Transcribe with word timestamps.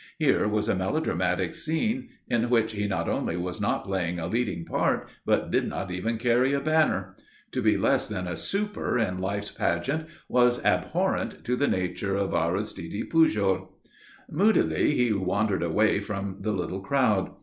Here 0.17 0.47
was 0.47 0.67
a 0.67 0.73
melodramatic 0.73 1.53
scene 1.53 2.09
in 2.27 2.49
which 2.49 2.71
he 2.71 2.87
not 2.87 3.07
only 3.07 3.37
was 3.37 3.61
not 3.61 3.85
playing 3.85 4.17
a 4.17 4.25
leading 4.25 4.65
part, 4.65 5.07
but 5.27 5.51
did 5.51 5.67
not 5.69 5.91
even 5.91 6.17
carry 6.17 6.53
a 6.53 6.59
banner. 6.59 7.15
To 7.51 7.61
be 7.61 7.77
less 7.77 8.07
than 8.07 8.25
a 8.27 8.35
super 8.35 8.97
in 8.97 9.19
life's 9.19 9.51
pageant 9.51 10.07
was 10.27 10.59
abhorrent 10.65 11.43
to 11.43 11.55
the 11.55 11.67
nature 11.67 12.15
of 12.15 12.33
Aristide 12.33 13.11
Pujol. 13.11 13.75
Moodily 14.27 14.93
he 14.95 15.13
wandered 15.13 15.61
away 15.61 15.99
from 15.99 16.37
the 16.39 16.51
little 16.51 16.81
crowd. 16.81 17.29